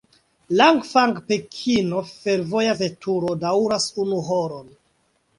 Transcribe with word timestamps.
Langfang-Pekino 0.59 1.99
fervoja 2.11 2.71
veturo 2.79 3.35
daŭras 3.43 3.85
unu 4.05 4.23
horon. 4.31 4.73